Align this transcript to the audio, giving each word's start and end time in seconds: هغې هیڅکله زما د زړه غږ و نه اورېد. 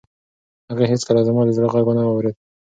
هغې 0.69 0.85
هیڅکله 0.91 1.21
زما 1.27 1.41
د 1.45 1.49
زړه 1.57 1.67
غږ 1.73 1.85
و 1.87 1.95
نه 1.97 2.03
اورېد. 2.11 2.35